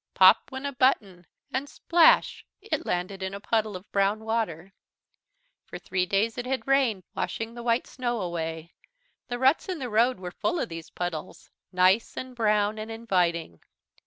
[0.15, 4.73] Pop went a button and splash it landed in a puddle of brown water.
[5.67, 8.73] For three days it had rained, washing the white snow away.
[9.27, 13.61] The ruts in the road were full of these puddles, nice and brown and inviting.